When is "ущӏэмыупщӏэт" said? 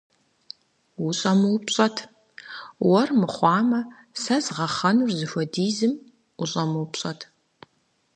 1.05-1.97, 6.41-7.19